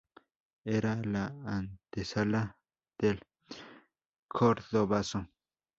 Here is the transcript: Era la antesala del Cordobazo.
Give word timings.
Era 0.65 0.95
la 0.95 1.27
antesala 1.45 2.57
del 2.97 3.19
Cordobazo. 4.27 5.27